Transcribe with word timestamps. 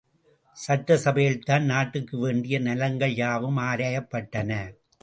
சட்டசபையில்தான் 0.57 1.63
நாட்டுக்கு 1.63 2.17
வேண்டிய 2.17 2.59
நலன்கள் 2.59 3.15
யாவும் 3.15 3.57
ஆராயப்பட்டன. 3.57 4.51